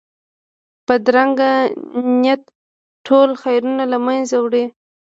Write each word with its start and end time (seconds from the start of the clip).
بدرنګه 0.85 1.51
نیت 2.21 2.41
ټول 3.07 3.29
خیرونه 3.41 3.83
له 3.91 3.97
منځه 4.05 4.35
وړي 4.39 4.65